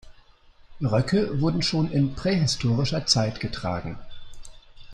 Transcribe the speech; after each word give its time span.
Röcke 0.81 1.39
wurden 1.41 1.61
schon 1.61 1.91
in 1.91 2.15
prähistorischer 2.15 3.05
Zeit 3.05 3.39
getragen. 3.39 3.99